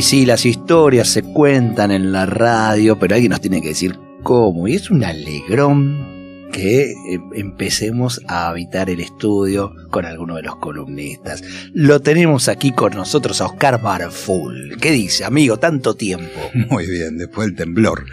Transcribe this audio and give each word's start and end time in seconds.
Y 0.00 0.02
sí, 0.02 0.24
las 0.24 0.46
historias 0.46 1.10
se 1.10 1.22
cuentan 1.22 1.90
en 1.90 2.10
la 2.10 2.24
radio, 2.24 2.98
pero 2.98 3.16
alguien 3.16 3.32
nos 3.32 3.42
tiene 3.42 3.60
que 3.60 3.68
decir 3.68 3.98
cómo. 4.22 4.66
Y 4.66 4.74
es 4.76 4.90
un 4.90 5.04
alegrón 5.04 6.48
que 6.50 6.92
eh, 6.92 7.20
empecemos 7.34 8.22
a 8.26 8.48
habitar 8.48 8.88
el 8.88 9.00
estudio 9.00 9.74
con 9.90 10.06
alguno 10.06 10.36
de 10.36 10.42
los 10.42 10.56
columnistas. 10.56 11.42
Lo 11.74 12.00
tenemos 12.00 12.48
aquí 12.48 12.72
con 12.72 12.94
nosotros 12.94 13.42
a 13.42 13.44
Oscar 13.44 13.82
Barful. 13.82 14.78
¿Qué 14.80 14.90
dice, 14.90 15.26
amigo? 15.26 15.58
Tanto 15.58 15.94
tiempo. 15.94 16.50
Muy 16.70 16.86
bien, 16.86 17.18
después 17.18 17.48
del 17.48 17.56
temblor. 17.56 18.06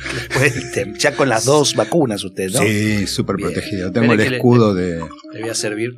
ya 0.98 1.16
con 1.16 1.30
las 1.30 1.46
dos 1.46 1.74
vacunas 1.74 2.22
usted, 2.22 2.52
¿no? 2.52 2.60
Sí, 2.60 3.08
súper 3.08 3.38
protegido. 3.38 3.94
Tengo 3.94 4.12
el 4.12 4.20
escudo 4.20 4.74
de... 4.74 5.00
Le 5.32 5.40
voy 5.40 5.50
a 5.50 5.56
servir 5.56 5.96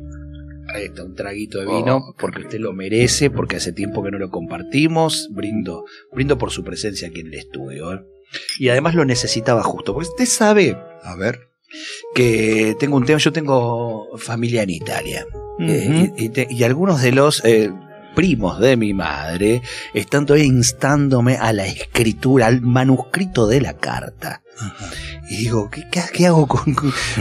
Ahí 0.74 0.86
está, 0.86 1.04
un 1.04 1.16
traguito 1.16 1.60
de 1.60 1.66
vino, 1.66 1.98
oh. 1.98 2.16
porque 2.18 2.42
usted 2.42 2.60
lo 2.60 2.74
merece, 2.74 3.30
porque 3.30 3.58
hace 3.58 3.72
tiempo 3.72 4.04
que 4.04 4.12
no 4.12 4.20
lo 4.20 4.30
compartimos. 4.30 5.30
Brindo, 5.32 5.86
brindo 6.14 6.38
por 6.38 6.52
su 6.52 6.64
presencia 6.64 7.08
aquí 7.08 7.22
en 7.22 7.28
el 7.28 7.36
estudio. 7.36 7.94
¿eh? 7.94 8.02
Y 8.60 8.70
además 8.70 8.96
lo 8.96 9.06
necesitaba 9.06 9.64
justo, 9.64 9.94
porque 9.94 10.10
usted 10.10 10.26
sabe. 10.26 10.78
A 11.04 11.16
ver 11.16 11.50
que 12.14 12.76
tengo 12.80 12.98
un 12.98 13.06
tema, 13.06 13.20
yo 13.20 13.32
tengo 13.32 14.18
familia 14.18 14.64
en 14.64 14.70
Italia. 14.70 15.26
Eh, 15.60 16.32
y, 16.50 16.64
algunos 16.64 17.02
de 17.02 17.12
los 17.12 17.44
eh, 17.44 17.70
primos 18.16 18.60
de 18.60 18.78
mi 18.78 18.94
madre 18.94 19.62
están 19.94 20.26
todavía 20.26 20.46
instándome 20.46 21.36
a 21.36 21.52
la 21.52 21.66
escritura, 21.66 22.48
al 22.48 22.62
manuscrito 22.62 23.48
de 23.48 23.62
la 23.62 23.74
carta. 23.74 24.42
Y 25.30 25.38
digo, 25.38 25.70
¿qué, 25.70 25.86
¿qué, 26.14 26.28
hago 26.28 26.48
con.? 26.48 26.76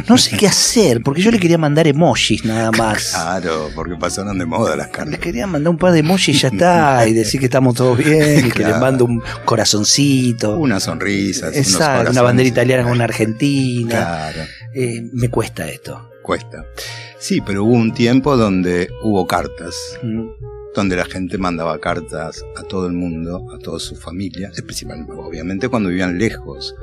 No 0.08 0.16
sé 0.18 0.36
qué 0.36 0.46
hacer, 0.46 1.02
porque 1.02 1.20
yo 1.20 1.30
le 1.30 1.38
quería 1.38 1.58
mandar 1.58 1.86
emojis 1.86 2.44
nada 2.44 2.70
más. 2.70 3.10
Claro, 3.12 3.70
porque 3.74 3.96
pasaron 3.96 4.38
de 4.38 4.46
moda 4.46 4.76
las 4.76 4.88
cartas. 4.88 5.08
Le 5.08 5.18
quería 5.18 5.46
mandar 5.46 5.70
un 5.70 5.78
par 5.78 5.92
de 5.92 6.00
emojis 6.00 6.36
y 6.36 6.38
ya 6.38 6.48
está, 6.48 7.06
y 7.06 7.12
decir 7.12 7.40
que 7.40 7.46
estamos 7.46 7.74
todos 7.74 7.98
bien, 7.98 8.46
y 8.46 8.50
que 8.52 8.64
le 8.64 8.74
mando 8.74 9.04
un 9.04 9.22
corazoncito. 9.44 10.56
Una 10.56 10.80
sonrisa, 10.80 11.48
Exacto, 11.48 12.10
una 12.12 12.22
bandera 12.22 12.48
italiana 12.48 12.82
con 12.82 12.92
una 12.92 13.04
argentina. 13.04 13.88
Claro. 13.88 14.42
Eh, 14.74 15.02
me 15.12 15.28
cuesta 15.28 15.68
esto. 15.68 16.10
Cuesta. 16.22 16.64
Sí, 17.18 17.40
pero 17.40 17.64
hubo 17.64 17.72
un 17.72 17.92
tiempo 17.92 18.36
donde 18.36 18.88
hubo 19.02 19.26
cartas. 19.26 19.74
Mm 20.02 20.47
donde 20.74 20.96
la 20.96 21.04
gente 21.04 21.38
mandaba 21.38 21.78
cartas 21.80 22.44
a 22.56 22.62
todo 22.62 22.86
el 22.86 22.92
mundo, 22.92 23.46
a 23.54 23.58
toda 23.58 23.78
su 23.78 23.96
familia, 23.96 24.50
principalmente, 24.64 25.12
obviamente 25.12 25.68
cuando 25.68 25.88
vivían 25.88 26.18
lejos. 26.18 26.74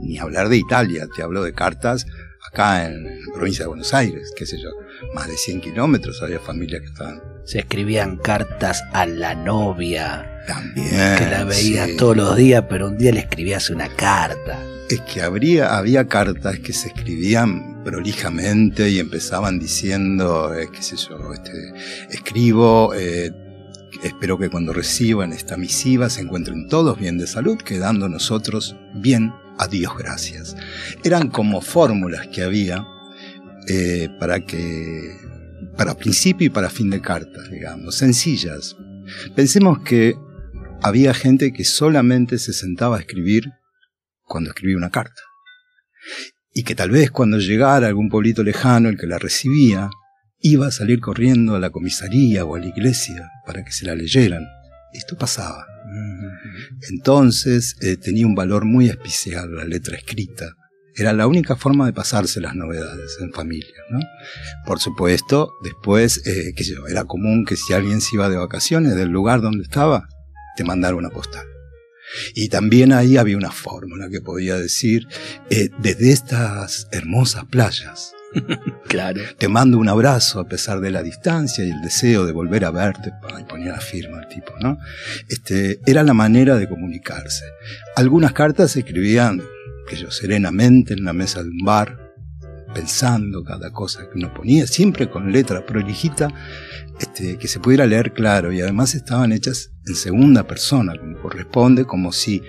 Ni 0.00 0.18
hablar 0.18 0.48
de 0.48 0.56
Italia, 0.56 1.08
te 1.14 1.22
hablo 1.22 1.42
de 1.42 1.52
cartas 1.52 2.06
acá 2.50 2.86
en, 2.86 3.04
la 3.04 3.32
provincia 3.34 3.64
de 3.64 3.68
Buenos 3.68 3.92
Aires, 3.94 4.32
qué 4.36 4.46
sé 4.46 4.58
yo, 4.58 4.70
más 5.14 5.28
de 5.28 5.36
100 5.36 5.60
kilómetros 5.60 6.22
había 6.22 6.38
familias 6.38 6.80
que 6.82 6.88
estaban. 6.88 7.22
Se 7.44 7.60
escribían 7.60 8.16
cartas 8.16 8.82
a 8.92 9.06
la 9.06 9.34
novia. 9.34 10.44
También. 10.46 10.88
Que 11.18 11.26
la 11.30 11.44
veía 11.44 11.96
todos 11.96 12.16
los 12.16 12.36
días, 12.36 12.64
pero 12.68 12.88
un 12.88 12.96
día 12.96 13.12
le 13.12 13.20
escribías 13.20 13.68
una 13.70 13.88
carta. 13.88 14.58
Es 14.88 15.00
que 15.02 15.20
había 15.20 16.08
cartas 16.08 16.60
que 16.60 16.72
se 16.72 16.88
escribían 16.88 17.82
prolijamente 17.84 18.88
y 18.88 18.98
empezaban 18.98 19.58
diciendo, 19.58 20.54
eh, 20.54 20.68
qué 20.72 20.82
sé 20.82 20.96
yo, 20.96 21.32
este, 21.32 21.74
escribo, 22.10 22.94
eh, 22.94 23.30
espero 24.02 24.38
que 24.38 24.48
cuando 24.48 24.72
reciban 24.72 25.32
esta 25.32 25.56
misiva 25.56 26.08
se 26.08 26.22
encuentren 26.22 26.68
todos 26.68 26.98
bien 26.98 27.18
de 27.18 27.26
salud, 27.26 27.58
quedando 27.58 28.08
nosotros 28.08 28.76
bien, 28.94 29.32
a 29.58 29.66
Dios 29.66 29.92
gracias. 29.98 30.56
Eran 31.04 31.28
como 31.28 31.60
fórmulas 31.60 32.28
que 32.28 32.42
había 32.42 32.86
eh, 33.66 34.08
para 34.18 34.40
que, 34.40 35.16
para 35.76 35.94
principio 35.94 36.46
y 36.46 36.50
para 36.50 36.70
fin 36.70 36.88
de 36.88 37.00
cartas, 37.00 37.50
digamos, 37.50 37.96
sencillas. 37.96 38.76
Pensemos 39.34 39.80
que 39.80 40.14
había 40.82 41.12
gente 41.12 41.52
que 41.52 41.64
solamente 41.64 42.38
se 42.38 42.52
sentaba 42.52 42.96
a 42.96 43.00
escribir 43.00 43.52
cuando 44.28 44.50
escribía 44.50 44.76
una 44.76 44.90
carta. 44.90 45.20
Y 46.52 46.62
que 46.62 46.74
tal 46.74 46.90
vez 46.90 47.10
cuando 47.10 47.38
llegara 47.38 47.86
a 47.86 47.88
algún 47.88 48.08
pueblito 48.08 48.42
lejano 48.42 48.88
el 48.88 48.98
que 48.98 49.06
la 49.06 49.18
recibía, 49.18 49.90
iba 50.40 50.68
a 50.68 50.70
salir 50.70 51.00
corriendo 51.00 51.56
a 51.56 51.60
la 51.60 51.70
comisaría 51.70 52.44
o 52.44 52.54
a 52.54 52.60
la 52.60 52.66
iglesia 52.66 53.30
para 53.44 53.64
que 53.64 53.72
se 53.72 53.86
la 53.86 53.94
leyeran. 53.94 54.44
Esto 54.92 55.16
pasaba. 55.16 55.66
Entonces 56.90 57.76
eh, 57.80 57.96
tenía 57.96 58.26
un 58.26 58.34
valor 58.34 58.64
muy 58.64 58.88
especial 58.88 59.54
la 59.54 59.64
letra 59.64 59.96
escrita. 59.96 60.52
Era 60.94 61.12
la 61.12 61.26
única 61.26 61.54
forma 61.54 61.86
de 61.86 61.92
pasarse 61.92 62.40
las 62.40 62.54
novedades 62.56 63.18
en 63.20 63.32
familia. 63.32 63.74
¿no? 63.90 64.00
Por 64.66 64.80
supuesto, 64.80 65.52
después, 65.62 66.26
eh, 66.26 66.52
que 66.56 66.64
era 66.88 67.04
común 67.04 67.44
que 67.44 67.56
si 67.56 67.72
alguien 67.72 68.00
se 68.00 68.16
iba 68.16 68.28
de 68.28 68.36
vacaciones 68.36 68.96
del 68.96 69.08
lugar 69.08 69.40
donde 69.40 69.62
estaba, 69.62 70.08
te 70.56 70.64
mandara 70.64 70.96
una 70.96 71.10
postal. 71.10 71.46
Y 72.34 72.48
también 72.48 72.92
ahí 72.92 73.16
había 73.16 73.36
una 73.36 73.50
fórmula 73.50 74.08
que 74.10 74.20
podía 74.20 74.56
decir, 74.56 75.06
eh, 75.50 75.70
desde 75.78 76.12
estas 76.12 76.88
hermosas 76.92 77.44
playas, 77.46 78.14
claro. 78.88 79.20
Te 79.38 79.48
mando 79.48 79.78
un 79.78 79.88
abrazo 79.88 80.40
a 80.40 80.48
pesar 80.48 80.80
de 80.80 80.90
la 80.90 81.02
distancia 81.02 81.64
y 81.64 81.70
el 81.70 81.80
deseo 81.82 82.26
de 82.26 82.32
volver 82.32 82.64
a 82.64 82.70
verte. 82.70 83.12
Y 83.40 83.44
ponía 83.44 83.72
la 83.72 83.80
firma 83.80 84.20
el 84.20 84.28
tipo, 84.28 84.52
¿no? 84.60 84.78
Este, 85.28 85.80
era 85.86 86.02
la 86.02 86.14
manera 86.14 86.56
de 86.56 86.68
comunicarse. 86.68 87.44
Algunas 87.96 88.32
cartas 88.32 88.72
se 88.72 88.80
escribían, 88.80 89.42
que 89.88 89.96
yo, 89.96 90.10
serenamente 90.10 90.94
en 90.94 91.04
la 91.04 91.12
mesa 91.12 91.42
de 91.42 91.50
un 91.50 91.64
bar, 91.64 92.07
pensando 92.78 93.42
cada 93.42 93.72
cosa 93.72 94.08
que 94.08 94.18
uno 94.18 94.32
ponía, 94.32 94.64
siempre 94.68 95.10
con 95.10 95.32
letra 95.32 95.66
prolijita, 95.66 96.28
este, 97.00 97.36
que 97.36 97.48
se 97.48 97.58
pudiera 97.58 97.86
leer 97.86 98.12
claro 98.12 98.52
y 98.52 98.60
además 98.60 98.94
estaban 98.94 99.32
hechas 99.32 99.72
en 99.84 99.96
segunda 99.96 100.46
persona, 100.46 100.96
como 100.96 101.20
corresponde, 101.20 101.84
como 101.86 102.12
si 102.12 102.40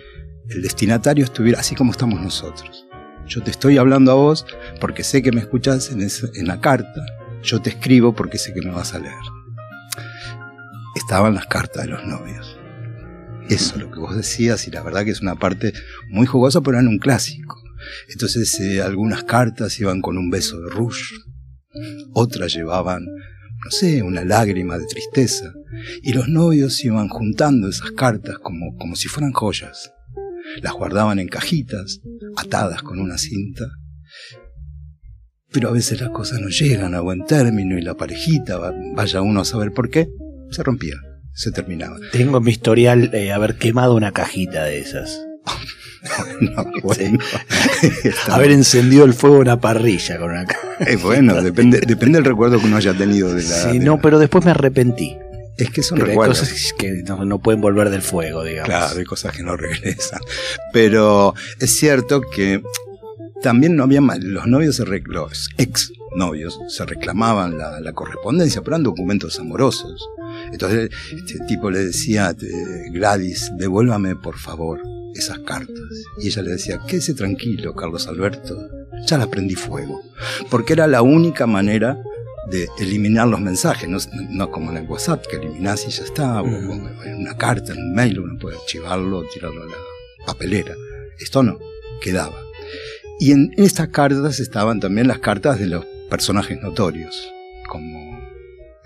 el 0.49 0.61
destinatario 0.61 1.23
estuviera 1.25 1.61
así 1.61 1.73
como 1.73 1.91
estamos 1.91 2.21
nosotros. 2.21 2.85
Yo 3.25 3.41
te 3.41 3.49
estoy 3.49 3.79
hablando 3.79 4.11
a 4.11 4.15
vos 4.15 4.45
porque 4.79 5.03
sé 5.03 5.23
que 5.23 5.31
me 5.31 5.41
escuchas 5.41 5.89
en, 5.91 6.01
en 6.01 6.47
la 6.47 6.61
carta, 6.61 7.03
yo 7.41 7.59
te 7.59 7.71
escribo 7.71 8.13
porque 8.13 8.37
sé 8.37 8.53
que 8.53 8.61
me 8.61 8.69
vas 8.69 8.93
a 8.93 8.99
leer. 8.99 9.15
Estaban 10.95 11.33
las 11.33 11.47
cartas 11.47 11.85
de 11.85 11.89
los 11.89 12.05
novios. 12.05 12.55
Eso 13.49 13.75
es 13.75 13.81
lo 13.81 13.89
que 13.89 13.99
vos 13.99 14.15
decías 14.15 14.67
y 14.67 14.71
la 14.71 14.83
verdad 14.83 15.05
que 15.05 15.11
es 15.11 15.21
una 15.21 15.37
parte 15.37 15.73
muy 16.07 16.27
jugosa, 16.27 16.61
pero 16.61 16.79
en 16.79 16.87
un 16.87 16.99
clásico. 16.99 17.58
Entonces 18.09 18.59
eh, 18.59 18.81
algunas 18.81 19.23
cartas 19.23 19.79
iban 19.79 20.01
con 20.01 20.17
un 20.17 20.29
beso 20.29 20.59
de 20.59 20.69
rouge, 20.69 21.15
otras 22.13 22.53
llevaban, 22.53 23.05
no 23.05 23.71
sé, 23.71 24.01
una 24.01 24.25
lágrima 24.25 24.77
de 24.77 24.85
tristeza, 24.85 25.53
y 26.01 26.13
los 26.13 26.27
novios 26.27 26.83
iban 26.83 27.09
juntando 27.09 27.69
esas 27.69 27.91
cartas 27.91 28.37
como, 28.39 28.75
como 28.77 28.95
si 28.95 29.07
fueran 29.07 29.31
joyas. 29.31 29.91
Las 30.61 30.73
guardaban 30.73 31.19
en 31.19 31.27
cajitas, 31.27 31.99
atadas 32.35 32.81
con 32.81 32.99
una 32.99 33.17
cinta. 33.17 33.65
Pero 35.51 35.69
a 35.69 35.71
veces 35.71 35.99
las 35.99 36.09
cosas 36.09 36.41
no 36.41 36.49
llegan 36.49 36.93
a 36.95 37.01
buen 37.01 37.25
término 37.25 37.77
y 37.77 37.81
la 37.81 37.95
parejita, 37.95 38.59
vaya 38.95 39.21
uno 39.21 39.41
a 39.41 39.45
saber 39.45 39.71
por 39.71 39.89
qué, 39.89 40.09
se 40.51 40.63
rompía, 40.63 40.95
se 41.33 41.51
terminaba. 41.51 41.97
Tengo 42.11 42.37
en 42.37 42.43
mi 42.43 42.51
historial 42.51 43.13
eh, 43.13 43.31
haber 43.31 43.57
quemado 43.57 43.95
una 43.95 44.11
cajita 44.11 44.65
de 44.65 44.79
esas. 44.79 45.25
Haber 48.27 48.51
encendido 48.51 49.05
el 49.05 49.13
fuego 49.13 49.37
en 49.37 49.41
una 49.43 49.59
parrilla 49.59 50.17
con 50.17 50.31
una 50.31 50.45
Es 50.79 51.01
bueno, 51.01 51.41
depende, 51.41 51.81
depende 51.85 52.17
del 52.19 52.25
recuerdo 52.25 52.59
que 52.59 52.65
uno 52.65 52.77
haya 52.77 52.93
tenido 52.93 53.33
de 53.33 53.43
la. 53.43 53.71
Sí, 53.71 53.79
no, 53.79 53.99
pero 53.99 54.19
después 54.19 54.45
me 54.45 54.51
arrepentí. 54.51 55.17
Es 55.57 55.71
que 55.71 55.83
son 55.83 55.99
recuerdos. 55.99 56.39
cosas 56.39 56.73
que 56.77 57.03
no, 57.03 57.39
pueden 57.39 57.59
volver 57.59 57.89
del 57.89 58.01
fuego, 58.01 58.45
digamos. 58.45 58.69
Claro, 58.69 58.97
hay 58.97 59.03
cosas 59.03 59.35
que 59.35 59.43
no 59.43 59.57
regresan. 59.57 60.21
Pero 60.71 61.33
es 61.59 61.75
cierto 61.75 62.21
que 62.21 62.61
también 63.41 63.75
no 63.75 63.83
había 63.83 63.99
los 63.99 64.47
novios, 64.47 64.77
se 64.77 64.85
los 64.85 65.49
ex 65.57 65.91
novios 66.15 66.59
se 66.69 66.85
reclamaban 66.85 67.57
la, 67.57 67.79
la, 67.81 67.93
correspondencia, 67.93 68.61
pero 68.61 68.75
eran 68.75 68.83
documentos 68.83 69.37
amorosos. 69.39 70.07
Entonces 70.51 70.89
este 71.13 71.39
tipo 71.45 71.69
le 71.69 71.79
decía, 71.79 72.33
Gladys, 72.91 73.51
devuélvame 73.57 74.15
por 74.15 74.37
favor 74.37 74.79
esas 75.15 75.39
cartas. 75.39 75.75
Y 76.19 76.27
ella 76.27 76.41
le 76.41 76.51
decía, 76.51 76.79
quédese 76.87 77.13
tranquilo, 77.13 77.75
Carlos 77.75 78.07
Alberto, 78.07 78.69
ya 79.07 79.17
las 79.17 79.27
prendí 79.27 79.55
fuego. 79.55 80.01
Porque 80.49 80.73
era 80.73 80.87
la 80.87 81.01
única 81.01 81.47
manera 81.47 82.01
de 82.49 82.67
eliminar 82.79 83.27
los 83.27 83.39
mensajes, 83.39 83.89
no, 84.29 84.51
como 84.51 84.71
en 84.71 84.77
el 84.77 84.87
WhatsApp, 84.87 85.25
que 85.27 85.37
eliminás 85.37 85.85
y 85.87 85.91
ya 85.91 86.03
está, 86.03 86.41
o 86.41 86.47
en 86.47 87.15
una 87.15 87.37
carta, 87.37 87.73
en 87.73 87.79
un 87.79 87.93
mail, 87.93 88.19
uno 88.19 88.39
puede 88.39 88.57
archivarlo, 88.57 89.23
tirarlo 89.33 89.63
a 89.63 89.65
la 89.67 89.77
papelera. 90.25 90.75
Esto 91.19 91.43
no, 91.43 91.59
quedaba. 92.01 92.41
Y 93.19 93.31
en 93.31 93.53
estas 93.57 93.89
cartas 93.89 94.39
estaban 94.39 94.79
también 94.79 95.07
las 95.07 95.19
cartas 95.19 95.59
de 95.59 95.67
los 95.67 95.85
personajes 96.09 96.59
notorios, 96.61 97.31
como 97.67 98.17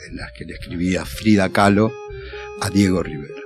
en 0.07 0.17
las 0.17 0.31
que 0.33 0.45
le 0.45 0.53
escribía 0.53 1.05
Frida 1.05 1.49
Kahlo 1.49 1.93
a 2.59 2.69
Diego 2.69 3.03
Rivera. 3.03 3.41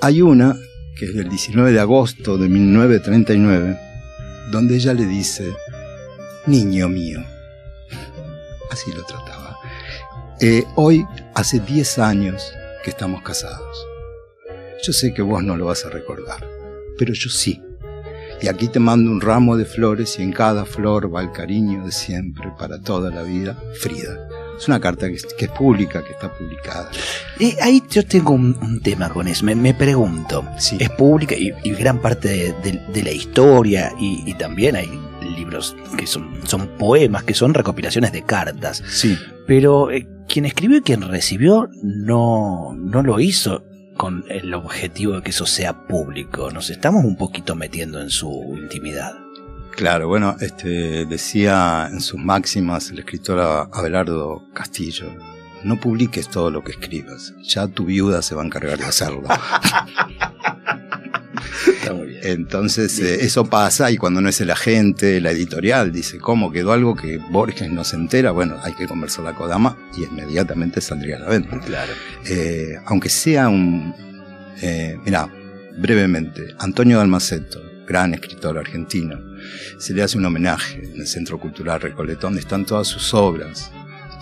Hay 0.00 0.22
una, 0.22 0.56
que 0.96 1.06
es 1.06 1.14
del 1.14 1.28
19 1.28 1.72
de 1.72 1.80
agosto 1.80 2.38
de 2.38 2.48
1939, 2.48 3.78
donde 4.50 4.76
ella 4.76 4.94
le 4.94 5.06
dice, 5.06 5.52
niño 6.46 6.88
mío, 6.88 7.20
así 8.70 8.92
lo 8.92 9.04
trataba, 9.04 9.58
eh, 10.40 10.64
hoy 10.76 11.06
hace 11.34 11.60
10 11.60 11.98
años 11.98 12.52
que 12.82 12.90
estamos 12.90 13.22
casados. 13.22 13.86
Yo 14.82 14.92
sé 14.92 15.14
que 15.14 15.22
vos 15.22 15.42
no 15.42 15.56
lo 15.56 15.66
vas 15.66 15.86
a 15.86 15.90
recordar, 15.90 16.46
pero 16.98 17.14
yo 17.14 17.30
sí. 17.30 17.62
Y 18.42 18.48
aquí 18.48 18.68
te 18.68 18.78
mando 18.78 19.10
un 19.10 19.20
ramo 19.20 19.56
de 19.56 19.64
flores 19.64 20.18
y 20.18 20.22
en 20.22 20.32
cada 20.32 20.66
flor 20.66 21.12
va 21.14 21.22
el 21.22 21.32
cariño 21.32 21.84
de 21.84 21.92
siempre 21.92 22.52
para 22.58 22.80
toda 22.80 23.10
la 23.10 23.22
vida, 23.22 23.56
Frida. 23.80 24.28
Es 24.58 24.68
una 24.68 24.80
carta 24.80 25.08
que, 25.08 25.14
es 25.14 25.50
pública, 25.56 26.02
que 26.04 26.12
está 26.12 26.32
publicada. 26.32 26.90
Y 27.38 27.56
ahí 27.60 27.82
yo 27.90 28.04
tengo 28.04 28.32
un, 28.32 28.80
tema 28.82 29.08
con 29.08 29.28
eso. 29.28 29.44
Me, 29.44 29.74
pregunto, 29.74 30.44
es 30.78 30.90
pública 30.90 31.34
y, 31.36 31.50
gran 31.72 32.00
parte 32.00 32.54
de, 32.62 33.02
la 33.02 33.10
historia 33.10 33.92
y, 33.98 34.32
también 34.34 34.76
hay 34.76 34.90
libros 35.36 35.76
que 35.96 36.06
son, 36.06 36.40
son 36.44 36.68
poemas, 36.78 37.24
que 37.24 37.34
son 37.34 37.54
recopilaciones 37.54 38.12
de 38.12 38.22
cartas. 38.22 38.82
Sí. 38.88 39.18
Pero 39.46 39.90
eh, 39.90 40.06
quien 40.28 40.44
escribió 40.44 40.78
y 40.78 40.82
quien 40.82 41.02
recibió 41.02 41.68
no, 41.82 42.74
no 42.76 43.02
lo 43.02 43.20
hizo 43.20 43.64
con 43.96 44.24
el 44.28 44.52
objetivo 44.54 45.14
de 45.14 45.22
que 45.22 45.30
eso 45.30 45.46
sea 45.46 45.86
público. 45.86 46.50
Nos 46.50 46.70
estamos 46.70 47.04
un 47.04 47.16
poquito 47.16 47.54
metiendo 47.54 48.00
en 48.00 48.10
su 48.10 48.54
intimidad. 48.56 49.23
Claro, 49.76 50.08
bueno, 50.08 50.36
este, 50.40 51.04
decía 51.04 51.88
en 51.90 52.00
sus 52.00 52.20
máximas 52.20 52.90
el 52.90 53.00
escritor 53.00 53.68
Abelardo 53.72 54.46
Castillo, 54.54 55.06
no 55.64 55.80
publiques 55.80 56.28
todo 56.28 56.50
lo 56.50 56.62
que 56.62 56.72
escribas, 56.72 57.34
ya 57.42 57.66
tu 57.66 57.86
viuda 57.86 58.22
se 58.22 58.34
va 58.34 58.42
a 58.42 58.46
encargar 58.46 58.78
de 58.78 58.84
hacerlo. 58.84 59.24
Está 61.66 61.92
muy 61.94 62.08
bien. 62.08 62.20
Entonces 62.22 62.98
eh, 63.00 63.24
eso 63.24 63.46
pasa 63.46 63.90
y 63.90 63.96
cuando 63.96 64.20
no 64.20 64.28
es 64.28 64.40
el 64.40 64.50
agente, 64.50 65.20
la 65.20 65.30
editorial 65.30 65.92
dice, 65.92 66.18
¿cómo 66.18 66.52
quedó 66.52 66.72
algo 66.72 66.94
que 66.94 67.18
Borges 67.18 67.70
no 67.70 67.84
se 67.84 67.96
entera? 67.96 68.30
Bueno, 68.30 68.56
hay 68.62 68.74
que 68.74 68.86
conversar 68.86 69.24
la 69.24 69.34
Kodama 69.34 69.76
y 69.96 70.04
inmediatamente 70.04 70.80
saldría 70.80 71.16
a 71.16 71.20
la 71.20 71.28
venta. 71.28 71.58
Claro. 71.60 71.92
Eh, 72.26 72.76
aunque 72.86 73.08
sea 73.08 73.48
un... 73.48 73.94
Eh, 74.62 74.96
mira, 75.04 75.28
brevemente, 75.78 76.54
Antonio 76.58 76.98
Dalmaceto, 76.98 77.60
gran 77.86 78.14
escritor 78.14 78.58
argentino, 78.58 79.18
se 79.78 79.94
le 79.94 80.02
hace 80.02 80.18
un 80.18 80.26
homenaje 80.26 80.90
en 80.92 81.00
el 81.00 81.06
Centro 81.06 81.38
Cultural 81.38 81.80
Recoleta, 81.80 82.22
donde 82.22 82.40
están 82.40 82.64
todas 82.64 82.86
sus 82.86 83.14
obras, 83.14 83.70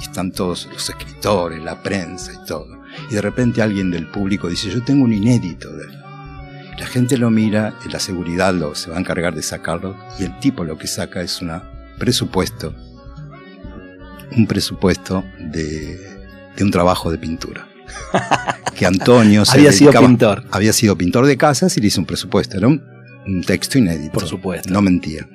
y 0.00 0.02
están 0.02 0.32
todos 0.32 0.68
los 0.72 0.88
escritores, 0.88 1.62
la 1.62 1.82
prensa 1.82 2.32
y 2.32 2.46
todo. 2.46 2.82
Y 3.10 3.14
de 3.14 3.22
repente 3.22 3.62
alguien 3.62 3.90
del 3.90 4.06
público 4.06 4.48
dice, 4.48 4.70
yo 4.70 4.82
tengo 4.82 5.04
un 5.04 5.12
inédito 5.12 5.74
de 5.76 5.84
él. 5.84 5.98
La 6.78 6.86
gente 6.86 7.16
lo 7.18 7.30
mira, 7.30 7.74
y 7.84 7.88
la 7.88 8.00
seguridad 8.00 8.54
lo, 8.54 8.74
se 8.74 8.90
va 8.90 8.96
a 8.96 9.00
encargar 9.00 9.34
de 9.34 9.42
sacarlo, 9.42 9.96
y 10.18 10.24
el 10.24 10.38
tipo 10.40 10.64
lo 10.64 10.78
que 10.78 10.86
saca 10.86 11.20
es 11.22 11.40
un 11.40 11.52
presupuesto, 11.98 12.74
un 14.36 14.46
presupuesto 14.46 15.24
de, 15.38 15.96
de 16.56 16.64
un 16.64 16.70
trabajo 16.70 17.10
de 17.10 17.18
pintura. 17.18 17.68
que 18.74 18.86
Antonio 18.86 19.42
había 19.50 19.72
sido 19.72 19.92
pintor. 19.92 20.44
Había 20.50 20.72
sido 20.72 20.96
pintor 20.96 21.26
de 21.26 21.36
casas 21.36 21.76
y 21.76 21.80
le 21.80 21.88
hizo 21.88 22.00
un 22.00 22.06
presupuesto. 22.06 22.56
Era 22.56 22.68
un 22.68 22.91
un 23.26 23.42
texto 23.42 23.78
inédito. 23.78 24.12
Por 24.12 24.26
supuesto. 24.26 24.70
No 24.70 24.82
mentía. 24.82 25.28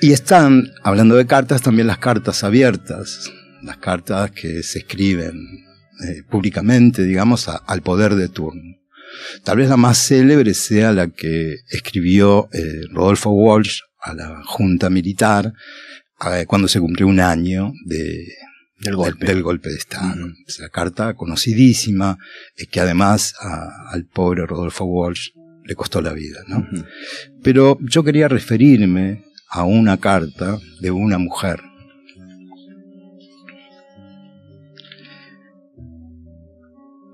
y 0.00 0.12
están, 0.12 0.72
hablando 0.82 1.16
de 1.16 1.26
cartas, 1.26 1.62
también 1.62 1.86
las 1.86 1.98
cartas 1.98 2.44
abiertas, 2.44 3.30
las 3.62 3.76
cartas 3.78 4.30
que 4.30 4.62
se 4.62 4.80
escriben 4.80 5.34
eh, 6.08 6.22
públicamente, 6.28 7.04
digamos, 7.04 7.48
al 7.48 7.82
poder 7.82 8.14
de 8.14 8.28
turno. 8.28 8.76
Tal 9.44 9.58
vez 9.58 9.68
la 9.68 9.76
más 9.76 9.98
célebre 9.98 10.54
sea 10.54 10.92
la 10.92 11.08
que 11.08 11.58
escribió 11.68 12.48
eh, 12.52 12.82
Rodolfo 12.90 13.30
Walsh 13.30 13.80
a 14.00 14.14
la 14.14 14.42
Junta 14.44 14.90
Militar 14.90 15.52
eh, 16.32 16.44
cuando 16.46 16.66
se 16.66 16.80
cumplió 16.80 17.06
un 17.06 17.20
año 17.20 17.72
de, 17.84 18.26
del 18.80 18.96
golpe. 18.96 19.26
Del, 19.26 19.42
golpe 19.42 19.68
de 19.68 19.76
Estado. 19.76 20.28
Es 20.46 20.58
la 20.58 20.70
carta 20.70 21.14
conocidísima, 21.14 22.18
que 22.70 22.80
además 22.80 23.34
al 23.38 24.06
pobre 24.06 24.46
Rodolfo 24.46 24.84
Walsh 24.84 25.28
le 25.64 25.74
costó 25.74 26.00
la 26.00 26.12
vida, 26.12 26.40
¿no? 26.48 26.66
Pero 27.42 27.78
yo 27.80 28.02
quería 28.02 28.28
referirme 28.28 29.24
a 29.48 29.64
una 29.64 29.98
carta 29.98 30.58
de 30.80 30.90
una 30.90 31.18
mujer. 31.18 31.60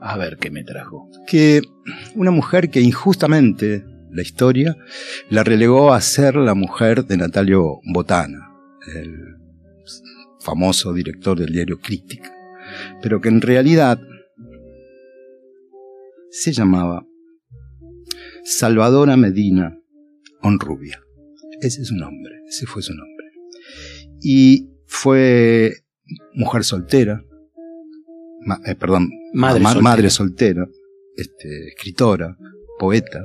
A 0.01 0.17
ver 0.17 0.39
qué 0.39 0.51
me 0.51 0.63
trajo. 0.63 1.11
Que 1.27 1.61
una 2.15 2.31
mujer 2.31 2.71
que 2.71 2.81
injustamente 2.81 3.85
la 4.11 4.23
historia 4.23 4.77
la 5.29 5.45
relegó 5.45 5.93
a 5.93 6.01
ser 6.01 6.37
la 6.37 6.55
mujer 6.55 7.05
de 7.05 7.17
Natalio 7.17 7.81
Botana, 7.93 8.53
el 8.95 9.37
famoso 10.41 10.93
director 10.93 11.39
del 11.39 11.53
diario 11.53 11.79
Crítica, 11.81 12.33
pero 13.03 13.21
que 13.21 13.29
en 13.29 13.41
realidad 13.41 13.99
se 16.31 16.53
llamaba 16.53 17.08
Salvadora 18.51 19.15
Medina 19.19 19.79
Honrubia. 20.41 21.03
Ese 21.61 21.83
es 21.83 21.89
su 21.89 21.97
nombre, 21.97 22.35
ese 22.49 22.65
fue 22.65 22.81
su 22.81 22.95
nombre. 22.95 23.27
Y 24.23 24.71
fue 24.87 25.83
mujer 26.33 26.65
soltera, 26.65 27.23
eh, 28.65 28.75
perdón, 28.75 29.11
madre, 29.35 30.09
soltera. 30.09 30.67
este, 31.15 31.69
escritora, 31.69 32.39
poeta, 32.79 33.21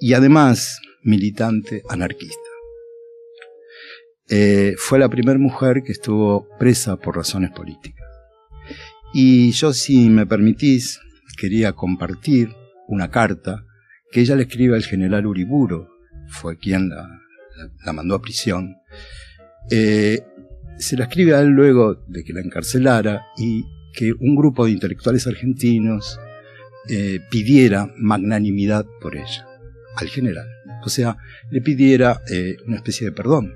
y 0.00 0.14
además 0.14 0.80
militante 1.04 1.84
anarquista. 1.88 2.40
Eh, 4.30 4.74
fue 4.78 4.98
la 4.98 5.08
primera 5.08 5.38
mujer 5.38 5.82
que 5.84 5.92
estuvo 5.92 6.48
presa 6.58 6.96
por 6.96 7.16
razones 7.16 7.52
políticas. 7.52 8.04
Y 9.12 9.52
yo, 9.52 9.72
si 9.72 10.08
me 10.08 10.26
permitís, 10.26 10.98
quería 11.38 11.72
compartir 11.72 12.48
una 12.88 13.12
carta 13.12 13.64
que 14.14 14.20
ella 14.20 14.36
le 14.36 14.42
escribe 14.44 14.76
al 14.76 14.84
general 14.84 15.26
Uriburo, 15.26 15.88
fue 16.28 16.56
quien 16.56 16.88
la, 16.88 17.92
mandó 17.92 18.14
a 18.14 18.22
prisión. 18.22 18.76
Eh, 19.72 20.20
se 20.78 20.96
la 20.96 21.06
escribe 21.06 21.34
a 21.34 21.40
él 21.40 21.48
luego 21.48 21.96
de 22.06 22.22
que 22.22 22.32
la 22.32 22.40
encarcelara 22.40 23.26
y 23.36 23.64
que 23.92 24.12
un 24.12 24.36
grupo 24.36 24.66
de 24.66 24.70
intelectuales 24.70 25.26
argentinos 25.26 26.20
eh, 26.88 27.18
pidiera 27.28 27.92
magnanimidad 27.96 28.86
por 29.00 29.16
ella, 29.16 29.48
al 29.96 30.06
general. 30.06 30.46
O 30.84 30.88
sea, 30.88 31.16
le 31.50 31.60
pidiera 31.60 32.20
eh, 32.30 32.56
una 32.68 32.76
especie 32.76 33.08
de 33.08 33.12
perdón, 33.12 33.52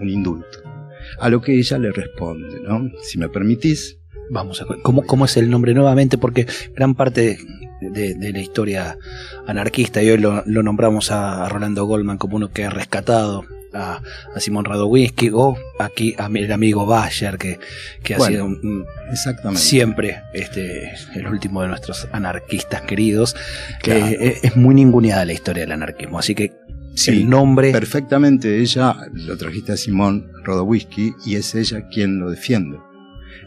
un 0.00 0.08
indulto. 0.08 0.62
A 1.20 1.28
lo 1.28 1.42
que 1.42 1.58
ella 1.58 1.76
le 1.76 1.92
responde, 1.92 2.60
¿no? 2.62 2.90
Si 3.02 3.18
me 3.18 3.28
permitís. 3.28 3.98
Vamos 4.30 4.62
a 4.62 4.66
¿cómo, 4.82 5.02
cómo 5.04 5.26
es 5.26 5.36
el 5.36 5.50
nombre 5.50 5.74
nuevamente? 5.74 6.16
Porque 6.16 6.46
gran 6.74 6.94
parte 6.94 7.38
de, 7.80 8.32
la 8.32 8.38
historia 8.38 8.98
anarquista 9.46 10.02
y 10.02 10.10
hoy 10.10 10.18
lo, 10.18 10.42
nombramos 10.44 11.10
a, 11.10 11.48
Rolando 11.48 11.84
Goldman 11.84 12.18
como 12.18 12.36
uno 12.36 12.50
que 12.50 12.64
ha 12.64 12.70
rescatado 12.70 13.44
a, 13.72 14.00
Simón 14.38 14.64
Radowinsky 14.64 15.30
o 15.32 15.56
aquí 15.78 16.14
a 16.18 16.28
mi, 16.28 16.40
el 16.40 16.52
amigo 16.52 16.86
Bayer 16.86 17.38
que, 17.38 17.58
que 18.02 18.14
ha 18.14 18.20
sido 18.20 18.48
siempre 19.54 20.22
este, 20.32 20.92
el 21.14 21.26
último 21.26 21.62
de 21.62 21.68
nuestros 21.68 22.08
anarquistas 22.12 22.82
queridos. 22.82 23.36
Eh, 23.84 24.38
es 24.42 24.56
muy 24.56 24.74
ninguneada 24.74 25.24
la 25.24 25.32
historia 25.32 25.62
del 25.62 25.72
anarquismo, 25.72 26.18
así 26.18 26.34
que 26.34 26.52
el 27.06 27.28
nombre... 27.28 27.70
Perfectamente, 27.72 28.60
ella 28.60 28.96
lo 29.12 29.36
trajiste 29.36 29.72
a 29.72 29.76
Simón 29.76 30.32
Rodowisky 30.44 31.14
y 31.24 31.36
es 31.36 31.54
ella 31.54 31.86
quien 31.88 32.18
lo 32.18 32.30
defiende. 32.30 32.78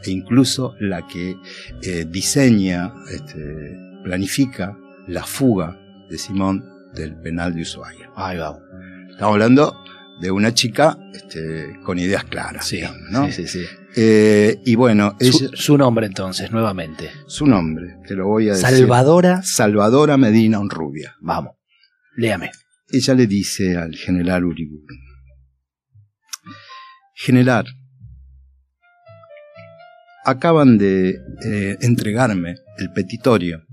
E 0.04 0.12
incluso 0.12 0.76
la 0.80 1.06
que 1.08 1.36
eh, 1.84 2.06
diseña 2.10 2.94
este, 3.14 3.91
planifica 4.04 4.78
la 5.08 5.24
fuga 5.24 5.80
de 6.10 6.18
Simón 6.18 6.64
del 6.94 7.16
penal 7.22 7.54
de 7.54 7.62
Ushuaia. 7.62 8.12
Ahí 8.16 8.38
va. 8.38 8.58
Estamos 9.10 9.34
hablando 9.34 9.84
de 10.20 10.32
una 10.32 10.54
chica 10.54 10.98
este, 11.14 11.80
con 11.84 11.98
ideas 12.00 12.24
claras. 12.26 12.66
Sí, 12.66 12.82
sí, 12.82 13.32
sí. 13.32 13.48
sí. 13.48 13.66
Eh, 13.96 14.62
y 14.66 14.76
bueno, 14.76 15.18
su, 15.54 15.78
nombre 15.78 16.06
entonces, 16.06 16.52
nuevamente. 16.52 17.10
Su 17.28 17.46
nombre, 17.46 17.98
te 18.08 18.16
lo 18.16 18.28
voy 18.28 18.48
a 18.50 18.54
decir. 18.54 18.70
Salvadora. 18.70 19.42
Salvadora 19.44 20.18
Medina 20.18 20.60
Honrubia. 20.60 21.16
Vamos, 21.20 21.56
léame. 22.16 22.52
Ella 22.90 23.14
le 23.16 23.28
dice 23.28 23.76
al 23.78 23.96
general 23.96 24.46
Uriburu. 24.46 24.96
General, 27.16 27.66
acaban 30.26 30.78
de 30.78 31.20
eh, 31.44 31.78
entregarme 31.82 32.56
el 32.78 32.92
petitorio 32.94 33.64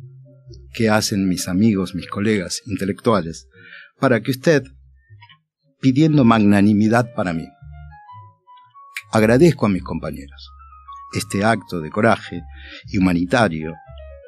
que 0.78 0.88
hacen 0.88 1.28
mis 1.28 1.49
amigos, 1.49 1.97
mis 1.97 2.06
colegas 2.06 2.62
intelectuales, 2.64 3.49
para 3.99 4.20
que 4.20 4.30
usted, 4.30 4.62
pidiendo 5.80 6.25
magnanimidad 6.25 7.12
para 7.16 7.32
mí, 7.32 7.49
agradezco 9.11 9.66
a 9.66 9.70
mis 9.70 9.82
compañeros 9.82 10.52
este 11.16 11.42
acto 11.44 11.80
de 11.80 11.90
coraje 11.90 12.42
y 12.87 12.99
humanitario 12.99 13.75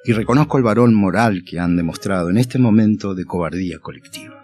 y 0.04 0.12
reconozco 0.12 0.58
el 0.58 0.64
varón 0.64 0.92
moral 0.92 1.44
que 1.48 1.60
han 1.60 1.76
demostrado 1.76 2.30
en 2.30 2.38
este 2.38 2.58
momento 2.58 3.14
de 3.14 3.26
cobardía 3.26 3.78
colectiva. 3.78 4.42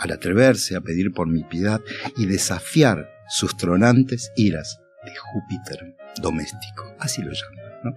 Al 0.00 0.10
atreverse 0.10 0.74
a 0.74 0.80
pedir 0.80 1.12
por 1.12 1.28
mi 1.28 1.44
piedad 1.44 1.80
y 2.16 2.26
desafiar 2.26 3.08
sus 3.28 3.56
tronantes 3.56 4.32
iras 4.34 4.80
de 5.04 5.12
Júpiter 5.14 5.96
doméstico, 6.20 6.96
así 6.98 7.22
lo 7.22 7.30
llamo. 7.30 7.96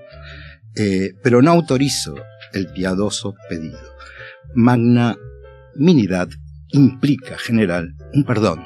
Eh, 0.76 1.14
pero 1.24 1.42
no 1.42 1.50
autorizo 1.50 2.16
el 2.54 2.68
piadoso 2.68 3.36
pedido. 3.50 3.80
Magnanimidad 4.56 6.30
implica, 6.70 7.38
general, 7.38 7.96
un 8.14 8.24
perdón. 8.24 8.66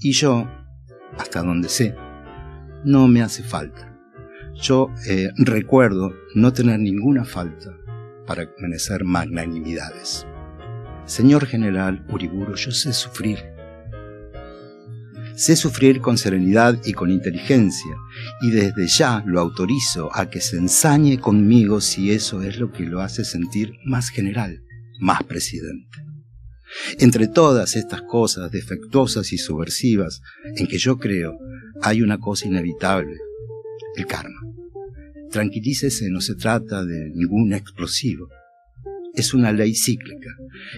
Y 0.00 0.12
yo, 0.12 0.48
hasta 1.18 1.42
donde 1.42 1.68
sé, 1.68 1.94
no 2.84 3.08
me 3.08 3.22
hace 3.22 3.42
falta. 3.42 3.88
Yo 4.54 4.90
eh, 5.08 5.30
recuerdo 5.36 6.14
no 6.34 6.52
tener 6.52 6.78
ninguna 6.78 7.24
falta 7.24 7.76
para 8.26 8.48
merecer 8.58 9.04
magnanimidades. 9.04 10.26
Señor 11.04 11.46
general 11.46 12.04
Uriburu, 12.08 12.54
yo 12.54 12.70
sé 12.70 12.92
sufrir. 12.92 13.51
Sé 15.36 15.56
sufrir 15.56 16.00
con 16.00 16.18
serenidad 16.18 16.78
y 16.84 16.92
con 16.92 17.10
inteligencia, 17.10 17.96
y 18.42 18.50
desde 18.50 18.86
ya 18.86 19.22
lo 19.26 19.40
autorizo 19.40 20.10
a 20.14 20.28
que 20.28 20.40
se 20.40 20.56
ensañe 20.56 21.18
conmigo 21.18 21.80
si 21.80 22.12
eso 22.12 22.42
es 22.42 22.58
lo 22.58 22.70
que 22.70 22.84
lo 22.84 23.00
hace 23.00 23.24
sentir 23.24 23.72
más 23.84 24.10
general, 24.10 24.62
más 25.00 25.22
presidente. 25.22 25.98
Entre 26.98 27.28
todas 27.28 27.76
estas 27.76 28.02
cosas 28.02 28.50
defectuosas 28.50 29.32
y 29.32 29.38
subversivas 29.38 30.20
en 30.56 30.66
que 30.66 30.78
yo 30.78 30.98
creo, 30.98 31.38
hay 31.82 32.02
una 32.02 32.18
cosa 32.18 32.46
inevitable, 32.46 33.16
el 33.96 34.06
karma. 34.06 34.40
Tranquilícese, 35.30 36.10
no 36.10 36.20
se 36.20 36.34
trata 36.34 36.84
de 36.84 37.10
ningún 37.14 37.52
explosivo. 37.54 38.28
Es 39.14 39.34
una 39.34 39.52
ley 39.52 39.74
cíclica. 39.74 40.30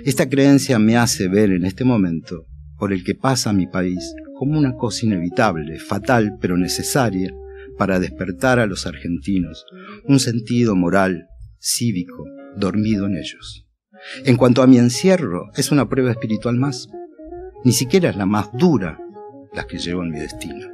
Esta 0.04 0.28
creencia 0.28 0.78
me 0.78 0.96
hace 0.96 1.28
ver 1.28 1.50
en 1.50 1.64
este 1.64 1.84
momento 1.84 2.46
por 2.78 2.92
el 2.92 3.04
que 3.04 3.14
pasa 3.14 3.52
mi 3.52 3.66
país 3.66 4.12
como 4.38 4.58
una 4.58 4.74
cosa 4.74 5.06
inevitable, 5.06 5.78
fatal, 5.78 6.36
pero 6.40 6.56
necesaria 6.56 7.32
para 7.78 7.98
despertar 7.98 8.58
a 8.58 8.66
los 8.66 8.86
argentinos 8.86 9.64
un 10.04 10.20
sentido 10.20 10.76
moral, 10.76 11.26
cívico, 11.58 12.24
dormido 12.56 13.06
en 13.06 13.16
ellos. 13.16 13.66
En 14.24 14.36
cuanto 14.36 14.62
a 14.62 14.66
mi 14.66 14.78
encierro, 14.78 15.50
es 15.56 15.72
una 15.72 15.88
prueba 15.88 16.10
espiritual 16.10 16.56
más. 16.56 16.88
Ni 17.64 17.72
siquiera 17.72 18.10
es 18.10 18.16
la 18.16 18.26
más 18.26 18.50
dura 18.52 18.98
la 19.52 19.66
que 19.66 19.78
llevo 19.78 20.02
en 20.02 20.10
mi 20.10 20.18
destino. 20.18 20.68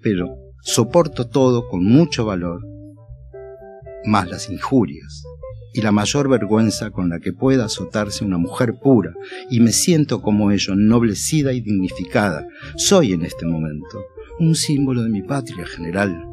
Pero 0.00 0.36
soporto 0.62 1.28
todo 1.28 1.68
con 1.68 1.84
mucho 1.84 2.24
valor, 2.24 2.60
más 4.04 4.28
las 4.28 4.48
injurias 4.48 5.24
y 5.72 5.82
la 5.82 5.92
mayor 5.92 6.28
vergüenza 6.28 6.90
con 6.90 7.08
la 7.08 7.20
que 7.20 7.32
pueda 7.32 7.66
azotarse 7.66 8.24
una 8.24 8.38
mujer 8.38 8.74
pura, 8.82 9.14
y 9.50 9.60
me 9.60 9.72
siento 9.72 10.22
como 10.22 10.50
ello, 10.50 10.74
ennoblecida 10.74 11.52
y 11.52 11.60
dignificada. 11.60 12.46
Soy 12.76 13.12
en 13.12 13.24
este 13.24 13.46
momento 13.46 14.04
un 14.38 14.54
símbolo 14.54 15.02
de 15.02 15.10
mi 15.10 15.22
patria 15.22 15.66
general. 15.66 16.24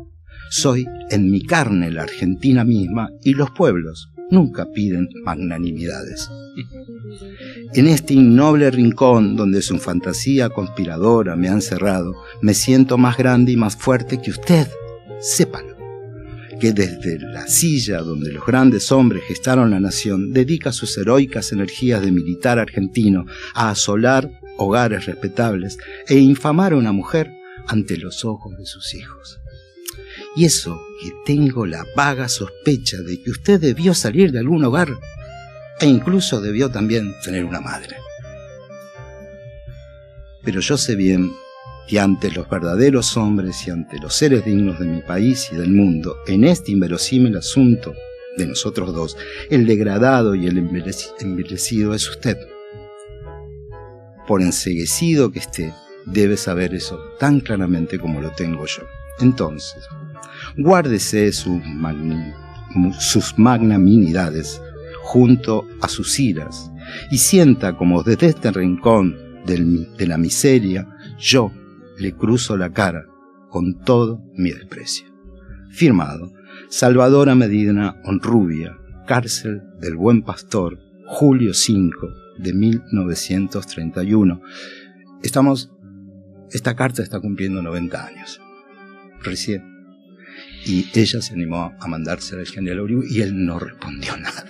Soy 0.49 0.85
en 1.11 1.29
mi 1.29 1.43
carne 1.43 1.91
la 1.91 2.03
Argentina 2.03 2.63
misma 2.63 3.11
y 3.23 3.33
los 3.33 3.51
pueblos 3.51 4.09
nunca 4.31 4.71
piden 4.71 5.09
magnanimidades. 5.23 6.29
En 7.73 7.87
este 7.87 8.15
innoble 8.15 8.69
rincón 8.71 9.35
donde 9.35 9.61
su 9.61 9.77
fantasía 9.77 10.49
conspiradora 10.49 11.35
me 11.35 11.49
han 11.49 11.61
cerrado, 11.61 12.13
me 12.41 12.53
siento 12.53 12.97
más 12.97 13.17
grande 13.17 13.51
y 13.51 13.57
más 13.57 13.75
fuerte 13.75 14.21
que 14.21 14.31
usted. 14.31 14.67
Sépalo, 15.19 15.68
que 16.59 16.73
desde 16.73 17.19
la 17.19 17.47
silla 17.47 17.99
donde 17.99 18.31
los 18.31 18.45
grandes 18.45 18.91
hombres 18.91 19.23
gestaron 19.27 19.71
la 19.71 19.79
nación, 19.79 20.33
dedica 20.33 20.71
sus 20.71 20.97
heroicas 20.97 21.51
energías 21.51 22.01
de 22.01 22.11
militar 22.11 22.59
argentino 22.59 23.25
a 23.53 23.69
asolar 23.69 24.29
hogares 24.57 25.05
respetables 25.05 25.77
e 26.07 26.15
infamar 26.15 26.73
a 26.73 26.77
una 26.77 26.91
mujer 26.91 27.31
ante 27.67 27.97
los 27.97 28.25
ojos 28.25 28.57
de 28.57 28.65
sus 28.65 28.93
hijos. 28.93 29.39
Y 30.35 30.45
eso 30.45 30.79
que 31.01 31.11
tengo 31.25 31.65
la 31.65 31.85
vaga 31.95 32.27
sospecha 32.27 32.97
de 32.97 33.21
que 33.21 33.31
usted 33.31 33.59
debió 33.59 33.93
salir 33.93 34.31
de 34.31 34.39
algún 34.39 34.63
hogar 34.65 34.89
e 35.79 35.85
incluso 35.87 36.41
debió 36.41 36.69
también 36.69 37.13
tener 37.23 37.45
una 37.45 37.61
madre. 37.61 37.95
Pero 40.43 40.59
yo 40.59 40.77
sé 40.77 40.95
bien 40.95 41.31
que 41.89 41.99
ante 41.99 42.29
los 42.29 42.47
verdaderos 42.47 43.17
hombres 43.17 43.67
y 43.67 43.71
ante 43.71 43.97
los 43.97 44.13
seres 44.13 44.45
dignos 44.45 44.79
de 44.79 44.85
mi 44.85 45.01
país 45.01 45.49
y 45.51 45.55
del 45.55 45.71
mundo, 45.71 46.17
en 46.27 46.43
este 46.43 46.71
inverosímil 46.71 47.35
asunto 47.35 47.95
de 48.37 48.45
nosotros 48.45 48.93
dos, 48.93 49.17
el 49.49 49.65
degradado 49.65 50.35
y 50.35 50.45
el 50.45 50.59
envilecido 50.59 51.95
es 51.95 52.07
usted. 52.07 52.37
Por 54.27 54.43
enseguecido 54.43 55.31
que 55.31 55.39
esté, 55.39 55.73
debe 56.05 56.37
saber 56.37 56.75
eso 56.75 56.99
tan 57.19 57.39
claramente 57.39 57.97
como 57.97 58.21
lo 58.21 58.29
tengo 58.33 58.67
yo. 58.67 58.83
Entonces, 59.19 59.83
guárdese 60.57 61.31
sus, 61.31 61.59
magnaminidades 63.35 64.61
junto 65.01 65.67
a 65.81 65.87
sus 65.87 66.19
iras 66.19 66.69
y 67.09 67.17
sienta 67.17 67.75
como 67.75 68.03
desde 68.03 68.27
este 68.27 68.51
rincón 68.51 69.17
de 69.47 70.05
la 70.05 70.19
miseria 70.19 70.87
yo 71.17 71.51
le 71.99 72.13
cruzo 72.15 72.57
la 72.57 72.71
cara 72.71 73.05
con 73.49 73.79
todo 73.83 74.23
mi 74.35 74.51
desprecio. 74.51 75.07
Firmado, 75.71 76.31
Salvadora 76.69 77.35
Medina 77.35 77.99
Honrubia, 78.03 78.77
cárcel 79.07 79.61
del 79.79 79.95
Buen 79.95 80.23
Pastor, 80.23 80.79
julio 81.05 81.53
5 81.53 82.07
de 82.37 82.53
1931. 82.53 84.41
Estamos, 85.23 85.71
esta 86.51 86.75
carta 86.75 87.03
está 87.03 87.19
cumpliendo 87.19 87.61
90 87.61 88.05
años, 88.05 88.41
recién. 89.21 89.63
Y 90.65 90.87
ella 90.93 91.21
se 91.21 91.33
animó 91.33 91.73
a 91.79 91.87
mandarse 91.87 92.35
al 92.35 92.45
general 92.45 92.81
Uribe 92.81 93.05
y 93.09 93.21
él 93.21 93.45
no 93.45 93.59
respondió 93.59 94.15
nada. 94.19 94.45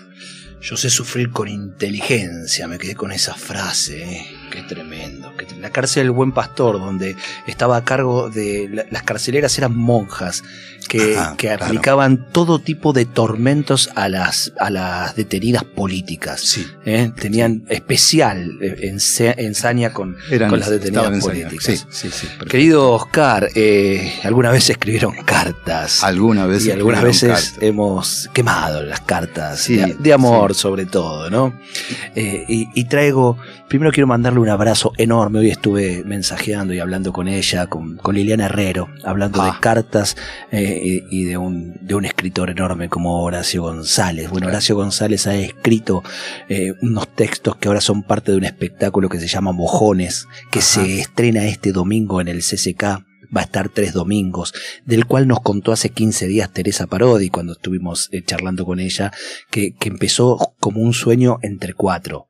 Yo 0.61 0.75
sé 0.75 0.89
sufrir 0.89 1.29
con 1.29 1.47
inteligencia, 1.47 2.67
me 2.67 2.77
quedé 2.77 2.95
con 2.95 3.11
esa 3.11 3.33
frase, 3.33 4.03
¿eh? 4.03 4.25
Qué 4.49 4.63
tremendo. 4.63 5.31
La 5.59 5.69
cárcel 5.71 6.03
del 6.03 6.11
Buen 6.11 6.31
Pastor, 6.31 6.79
donde 6.79 7.15
estaba 7.47 7.77
a 7.77 7.83
cargo 7.83 8.29
de. 8.29 8.85
Las 8.91 9.03
carceleras 9.03 9.57
eran 9.57 9.75
monjas 9.75 10.43
que, 10.87 11.17
que 11.37 11.51
aplicaban 11.51 12.27
todo 12.31 12.59
tipo 12.59 12.93
de 12.93 13.05
tormentos 13.05 13.89
a 13.95 14.09
las, 14.09 14.53
a 14.59 14.69
las 14.69 15.15
detenidas 15.15 15.63
políticas. 15.63 16.41
Sí. 16.41 16.65
¿eh? 16.85 17.11
Tenían 17.15 17.63
especial 17.69 18.57
eh, 18.61 18.95
ensaña 19.37 19.93
con, 19.93 20.17
con 20.49 20.59
las 20.59 20.69
detenidas 20.69 21.23
políticas. 21.23 21.85
Sí, 21.89 22.09
sí, 22.11 22.27
Querido 22.49 22.91
Oscar, 22.91 23.49
alguna 24.23 24.51
vez 24.51 24.69
escribieron 24.69 25.15
cartas. 25.25 26.03
Alguna 26.03 26.45
vez. 26.45 26.65
Y 26.65 26.71
algunas 26.71 27.03
veces 27.03 27.55
hemos 27.61 28.29
quemado 28.33 28.83
las 28.83 29.01
cartas 29.01 29.67
de 29.67 30.13
amor 30.13 30.55
sobre 30.55 30.85
todo, 30.85 31.29
¿no? 31.29 31.53
Eh, 32.15 32.45
y, 32.47 32.83
traigo, 32.85 33.37
primero 33.67 33.91
quiero 33.91 34.07
mandarle 34.07 34.38
un 34.39 34.49
abrazo 34.49 34.93
enorme, 34.97 35.39
hoy 35.39 35.49
estuve 35.49 36.03
mensajeando 36.05 36.73
y 36.73 36.79
hablando 36.79 37.11
con 37.11 37.27
ella, 37.27 37.67
con, 37.67 37.99
Liliana 38.11 38.45
Herrero, 38.45 38.89
hablando 39.03 39.43
de 39.43 39.49
ah. 39.49 39.57
cartas 39.59 40.15
eh, 40.51 41.03
y 41.09 41.25
de 41.25 41.37
un, 41.37 41.77
de 41.81 41.95
un 41.95 42.05
escritor 42.05 42.49
enorme 42.49 42.89
como 42.89 43.21
Horacio 43.23 43.63
González. 43.63 44.29
Bueno, 44.29 44.47
Horacio 44.47 44.75
González 44.75 45.27
ha 45.27 45.35
escrito 45.35 46.03
eh, 46.47 46.73
unos 46.81 47.07
textos 47.09 47.57
que 47.57 47.67
ahora 47.67 47.81
son 47.81 48.03
parte 48.03 48.31
de 48.31 48.37
un 48.37 48.45
espectáculo 48.45 49.09
que 49.09 49.19
se 49.19 49.27
llama 49.27 49.51
Mojones, 49.51 50.27
que 50.51 50.61
se 50.61 50.99
estrena 50.99 51.45
este 51.45 51.71
domingo 51.71 52.21
en 52.21 52.29
el 52.29 52.39
CCK 52.39 53.05
va 53.35 53.41
a 53.41 53.43
estar 53.43 53.69
tres 53.69 53.93
domingos, 53.93 54.53
del 54.85 55.05
cual 55.05 55.27
nos 55.27 55.41
contó 55.41 55.71
hace 55.71 55.89
15 55.89 56.25
días 56.25 56.51
Teresa 56.51 56.87
Parodi 56.87 57.29
cuando 57.29 57.53
estuvimos 57.53 58.09
eh, 58.11 58.23
charlando 58.23 58.65
con 58.65 58.79
ella, 58.79 59.11
que, 59.51 59.75
que 59.75 59.89
empezó 59.89 60.55
como 60.59 60.81
un 60.81 60.93
sueño 60.93 61.37
entre 61.43 61.73
cuatro. 61.73 62.28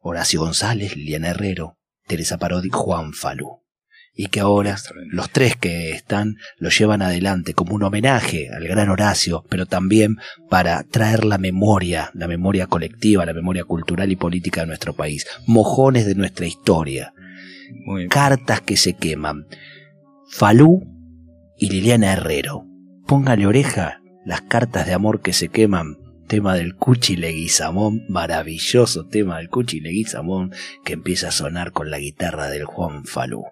Horacio 0.00 0.40
González, 0.40 0.96
Liliana 0.96 1.28
Herrero, 1.28 1.78
Teresa 2.06 2.38
Parodi, 2.38 2.70
Juan 2.70 3.12
Falú. 3.12 3.62
Y 4.14 4.26
que 4.26 4.40
ahora 4.40 4.76
los 5.12 5.30
tres 5.30 5.54
que 5.54 5.92
están 5.92 6.36
lo 6.56 6.70
llevan 6.70 7.02
adelante 7.02 7.54
como 7.54 7.76
un 7.76 7.84
homenaje 7.84 8.48
al 8.52 8.66
gran 8.66 8.88
Horacio, 8.88 9.44
pero 9.48 9.66
también 9.66 10.16
para 10.50 10.82
traer 10.82 11.24
la 11.24 11.38
memoria, 11.38 12.10
la 12.14 12.26
memoria 12.26 12.66
colectiva, 12.66 13.24
la 13.26 13.32
memoria 13.32 13.62
cultural 13.62 14.10
y 14.10 14.16
política 14.16 14.62
de 14.62 14.66
nuestro 14.66 14.92
país, 14.94 15.24
mojones 15.46 16.04
de 16.04 16.16
nuestra 16.16 16.46
historia, 16.46 17.14
cartas 18.10 18.60
que 18.60 18.76
se 18.76 18.94
queman. 18.94 19.46
Falú 20.30 20.82
y 21.56 21.70
Liliana 21.70 22.12
Herrero. 22.12 22.64
póngale 23.06 23.46
oreja, 23.46 24.00
las 24.24 24.42
cartas 24.42 24.86
de 24.86 24.94
amor 24.94 25.20
que 25.20 25.32
se 25.32 25.48
queman, 25.48 25.96
tema 26.28 26.54
del 26.54 26.76
Cuchi 26.76 27.16
Leguizamón, 27.16 28.04
maravilloso 28.08 29.06
tema 29.06 29.38
del 29.38 29.48
Cuchi 29.48 29.80
Leguizamón 29.80 30.52
que 30.84 30.92
empieza 30.92 31.28
a 31.28 31.32
sonar 31.32 31.72
con 31.72 31.90
la 31.90 31.98
guitarra 31.98 32.48
del 32.48 32.64
Juan 32.64 33.04
Falú. 33.04 33.44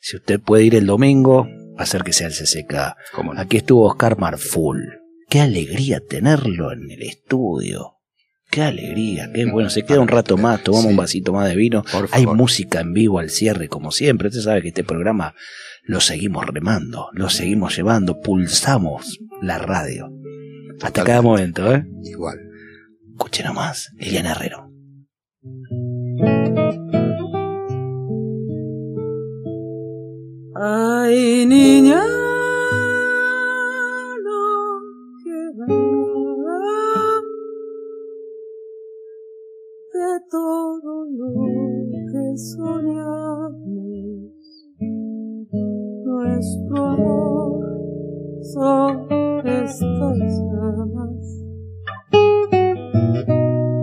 Si 0.00 0.16
usted 0.16 0.38
puede 0.38 0.64
ir 0.64 0.74
el 0.76 0.86
domingo, 0.86 1.48
acérquese 1.76 2.24
al 2.24 2.32
CCK. 2.32 2.96
Aquí 3.36 3.56
estuvo 3.56 3.86
Oscar 3.86 4.18
Marful. 4.18 5.00
Qué 5.28 5.40
alegría 5.40 6.00
tenerlo 6.06 6.72
en 6.72 6.90
el 6.90 7.02
estudio. 7.02 7.94
Qué 8.50 8.62
alegría, 8.62 9.30
qué 9.32 9.44
bueno. 9.44 9.68
Se 9.68 9.82
queda 9.82 10.00
un 10.00 10.08
rato 10.08 10.36
más, 10.36 10.62
tomamos 10.62 10.86
un 10.86 10.96
vasito 10.96 11.32
más 11.32 11.48
de 11.48 11.56
vino. 11.56 11.84
Hay 12.12 12.26
música 12.26 12.80
en 12.80 12.94
vivo 12.94 13.18
al 13.18 13.30
cierre, 13.30 13.68
como 13.68 13.90
siempre. 13.90 14.28
Usted 14.28 14.40
sabe 14.40 14.62
que 14.62 14.68
este 14.68 14.84
programa 14.84 15.34
lo 15.82 16.00
seguimos 16.00 16.46
remando, 16.46 17.08
lo 17.12 17.28
seguimos 17.28 17.76
llevando, 17.76 18.20
pulsamos 18.20 19.18
la 19.42 19.58
radio. 19.58 20.10
Hasta 20.82 21.04
cada 21.04 21.22
momento, 21.22 21.72
¿eh? 21.72 21.84
Igual. 22.04 22.38
Escuche 23.10 23.42
nomás, 23.42 23.90
Liliana 23.96 24.32
Herrero. 24.32 24.70
Ay, 30.60 31.46
niña, 31.46 32.02
no 34.24 34.42
de 39.92 40.20
todo 40.30 41.06
lo 41.18 41.30
que 42.10 42.36
soñamos. 42.36 43.58
Nuestro 46.04 46.76
amor 46.86 47.62
son 48.42 49.27
estas 49.68 50.18
llamas 50.50 51.44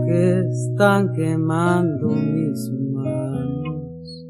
que 0.06 0.40
están 0.50 1.12
quemando 1.14 2.08
mis 2.08 2.72
manos. 2.94 4.26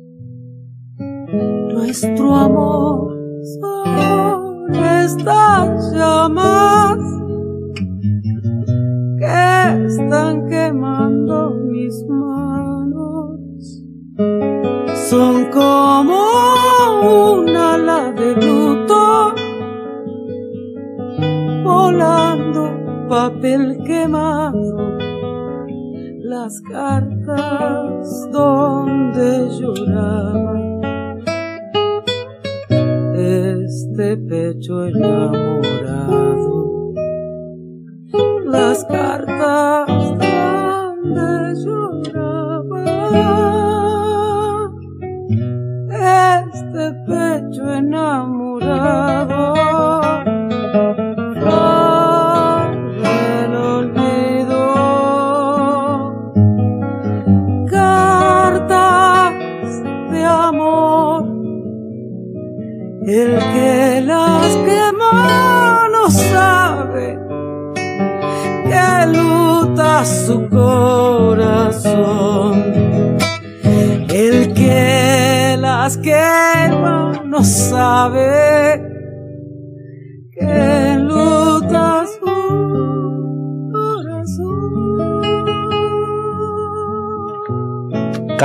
Nuestro 1.74 2.36
amor 2.36 3.16
son 3.62 4.76
estas 4.76 5.94
llamas 5.94 7.00
que 9.20 9.86
están 9.86 10.48
quemando 10.48 11.52
mis 11.72 12.06
manos. 12.06 13.84
Son 15.10 15.46
como 15.52 16.20
un 17.04 17.56
ala 17.56 18.12
de 18.12 18.36
papel 23.30 23.82
quemado, 23.88 25.00
las 26.20 26.62
cartas 26.62 28.30
donde 28.32 29.50
lloraba. 29.58 30.54
Este 33.16 34.18
pecho 34.18 34.86
enamorado, 34.86 36.54
las 38.46 38.86
cartas 38.86 39.88
donde 40.20 41.56
lloraba 41.64 41.85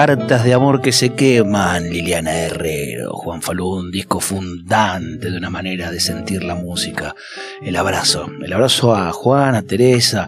Cartas 0.07 0.45
de 0.45 0.55
amor 0.55 0.81
que 0.81 0.93
se 0.93 1.13
queman, 1.13 1.91
Liliana 1.91 2.33
Herrero, 2.33 3.13
Juan 3.13 3.43
Falú, 3.43 3.69
un 3.69 3.91
disco 3.91 4.19
fundante 4.19 5.31
de 5.31 5.37
una 5.37 5.51
manera 5.51 5.91
de 5.91 6.01
sentir 6.01 6.43
la 6.43 6.55
música. 6.55 7.15
El 7.61 7.77
abrazo, 7.77 8.31
el 8.43 8.51
abrazo 8.51 8.97
a 8.97 9.13
Juan, 9.13 9.55
a 9.55 9.61
Teresa 9.61 10.27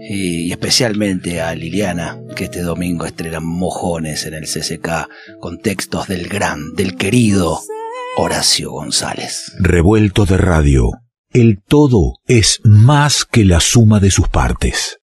y 0.00 0.50
especialmente 0.50 1.42
a 1.42 1.54
Liliana, 1.54 2.18
que 2.34 2.44
este 2.44 2.62
domingo 2.62 3.04
estrena 3.04 3.40
Mojones 3.40 4.24
en 4.24 4.32
el 4.32 4.44
CCK 4.44 5.38
con 5.38 5.58
textos 5.58 6.08
del 6.08 6.26
gran, 6.26 6.72
del 6.72 6.96
querido 6.96 7.60
Horacio 8.16 8.70
González. 8.70 9.52
Revuelto 9.58 10.24
de 10.24 10.38
radio. 10.38 10.92
El 11.28 11.60
todo 11.62 12.14
es 12.26 12.62
más 12.64 13.26
que 13.26 13.44
la 13.44 13.60
suma 13.60 14.00
de 14.00 14.10
sus 14.10 14.30
partes. 14.30 14.96